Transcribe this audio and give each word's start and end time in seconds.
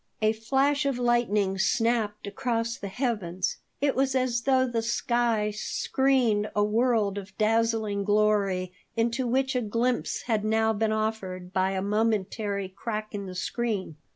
A 0.19 0.33
flash 0.33 0.83
of 0.87 0.97
lightning 0.97 1.59
snapped 1.59 2.25
across 2.25 2.75
the 2.75 2.87
heavens. 2.87 3.57
It 3.81 3.93
was 3.95 4.15
as 4.15 4.41
though 4.41 4.65
the 4.67 4.81
sky 4.81 5.51
screened 5.51 6.49
a 6.55 6.63
world 6.63 7.19
of 7.19 7.37
dazzling 7.37 8.03
glory 8.03 8.73
into 8.97 9.27
which 9.27 9.55
a 9.55 9.61
glimpse 9.61 10.23
had 10.23 10.43
now 10.43 10.73
been 10.73 10.91
offered 10.91 11.53
by 11.53 11.73
a 11.73 11.83
momentary 11.83 12.67
crack 12.67 13.13
in 13.13 13.27
the 13.27 13.35
screen. 13.35 13.95